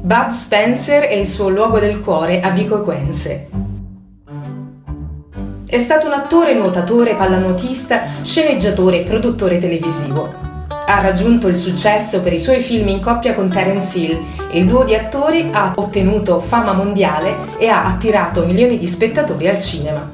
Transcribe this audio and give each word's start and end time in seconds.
Bud 0.00 0.28
Spencer 0.30 1.10
e 1.10 1.18
il 1.18 1.26
suo 1.26 1.48
luogo 1.48 1.80
del 1.80 2.00
cuore 2.00 2.40
a 2.40 2.50
Vico 2.50 2.80
Equense. 2.80 3.48
È 5.66 5.78
stato 5.78 6.06
un 6.06 6.12
attore, 6.12 6.54
nuotatore, 6.54 7.16
pallanuotista, 7.16 8.04
sceneggiatore 8.22 9.00
e 9.00 9.02
produttore 9.02 9.58
televisivo. 9.58 10.32
Ha 10.86 11.00
raggiunto 11.00 11.48
il 11.48 11.56
successo 11.56 12.22
per 12.22 12.32
i 12.32 12.38
suoi 12.38 12.60
film 12.60 12.88
in 12.88 13.00
coppia 13.00 13.34
con 13.34 13.50
Terence 13.50 13.98
Hill 13.98 14.18
e 14.50 14.60
il 14.60 14.66
duo 14.66 14.84
di 14.84 14.94
attori 14.94 15.50
ha 15.52 15.72
ottenuto 15.74 16.38
fama 16.38 16.72
mondiale 16.72 17.58
e 17.58 17.66
ha 17.66 17.84
attirato 17.84 18.46
milioni 18.46 18.78
di 18.78 18.86
spettatori 18.86 19.48
al 19.48 19.58
cinema. 19.58 20.10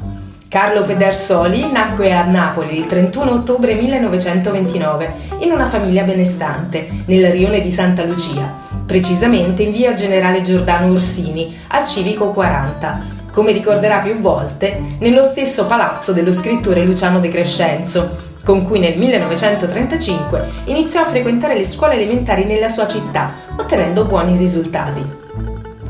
Carlo 0.49 0.83
Pedersoli 0.83 1.71
nacque 1.71 2.15
a 2.15 2.25
Napoli 2.25 2.79
il 2.79 2.87
31 2.87 3.31
ottobre 3.31 3.75
1929 3.75 5.15
in 5.41 5.53
una 5.53 5.67
famiglia 5.67 6.05
benestante 6.05 6.89
nel 7.07 7.31
rione 7.33 7.61
di 7.61 7.71
Santa 7.71 8.05
Lucia, 8.05 8.64
precisamente 8.95 9.65
in 9.65 9.73
via 9.73 9.93
Generale 9.93 10.41
Giordano 10.41 10.93
Orsini, 10.93 11.59
al 11.71 11.85
Civico 11.85 12.31
40, 12.31 13.01
come 13.33 13.51
ricorderà 13.51 13.99
più 13.99 14.19
volte, 14.19 14.81
nello 15.01 15.25
stesso 15.25 15.67
palazzo 15.67 16.13
dello 16.13 16.33
scrittore 16.33 16.85
Luciano 16.85 17.19
De 17.19 17.27
Crescenzo, 17.27 18.17
con 18.45 18.63
cui 18.65 18.79
nel 18.79 18.97
1935 18.97 20.49
iniziò 20.67 21.01
a 21.01 21.07
frequentare 21.07 21.57
le 21.57 21.65
scuole 21.65 21.95
elementari 21.95 22.45
nella 22.45 22.69
sua 22.69 22.87
città, 22.87 23.35
ottenendo 23.57 24.05
buoni 24.05 24.37
risultati. 24.37 25.05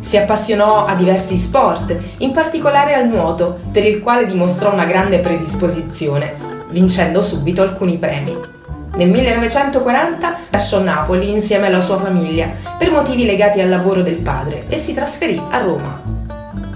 Si 0.00 0.16
appassionò 0.16 0.86
a 0.86 0.94
diversi 0.94 1.36
sport, 1.36 1.94
in 2.20 2.30
particolare 2.30 2.94
al 2.94 3.06
nuoto, 3.06 3.60
per 3.70 3.84
il 3.84 4.00
quale 4.00 4.24
dimostrò 4.24 4.72
una 4.72 4.86
grande 4.86 5.18
predisposizione, 5.18 6.32
vincendo 6.70 7.20
subito 7.20 7.60
alcuni 7.60 7.98
premi. 7.98 8.53
Nel 8.96 9.10
1940 9.10 10.36
lasciò 10.50 10.80
Napoli 10.80 11.28
insieme 11.28 11.66
alla 11.66 11.80
sua 11.80 11.98
famiglia 11.98 12.48
per 12.78 12.92
motivi 12.92 13.24
legati 13.24 13.60
al 13.60 13.68
lavoro 13.68 14.02
del 14.02 14.18
padre 14.18 14.66
e 14.68 14.78
si 14.78 14.94
trasferì 14.94 15.40
a 15.50 15.58
Roma. 15.58 16.00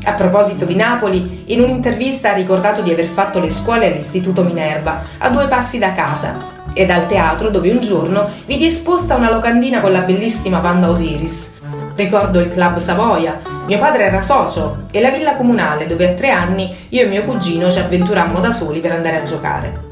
A 0.03 0.13
proposito 0.13 0.65
di 0.65 0.75
Napoli, 0.75 1.45
in 1.47 1.61
un'intervista 1.61 2.31
ha 2.31 2.35
ricordato 2.35 2.83
di 2.83 2.91
aver 2.91 3.07
fatto 3.07 3.39
le 3.39 3.51
scuole 3.51 3.87
all'Istituto 3.87 4.43
Minerva, 4.43 5.03
a 5.19 5.29
due 5.29 5.47
passi 5.47 5.79
da 5.79 5.93
casa, 5.93 6.37
ed 6.73 6.91
al 6.91 7.07
teatro 7.07 7.51
dove 7.51 7.71
un 7.71 7.81
giorno 7.81 8.29
vidi 8.47 8.67
esposta 8.67 9.15
una 9.15 9.31
locandina 9.31 9.81
con 9.81 9.93
la 9.93 10.01
bellissima 10.01 10.59
Panda 10.59 10.89
Osiris. 10.89 11.55
Ricordo 11.95 12.41
il 12.41 12.51
Club 12.51 12.79
Savoia, 12.79 13.39
mio 13.67 13.79
padre 13.79 14.07
era 14.07 14.21
socio, 14.21 14.87
e 14.91 15.01
la 15.01 15.11
villa 15.11 15.37
comunale 15.37 15.87
dove 15.87 16.09
a 16.09 16.15
tre 16.15 16.31
anni 16.31 16.75
io 16.89 17.03
e 17.03 17.07
mio 17.07 17.23
cugino 17.23 17.71
ci 17.71 17.79
avventurammo 17.79 18.41
da 18.41 18.51
soli 18.51 18.81
per 18.81 18.93
andare 18.93 19.21
a 19.21 19.23
giocare. 19.25 19.88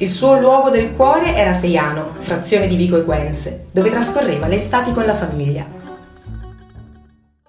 Il 0.00 0.08
suo 0.08 0.40
luogo 0.40 0.70
del 0.70 0.94
cuore 0.96 1.34
era 1.34 1.52
Seiano, 1.52 2.12
frazione 2.20 2.66
di 2.66 2.74
Vico 2.74 2.96
Equense, 2.96 3.66
dove 3.70 3.90
trascorreva 3.90 4.46
le 4.46 4.54
estati 4.54 4.92
con 4.92 5.04
la 5.04 5.12
famiglia. 5.12 5.89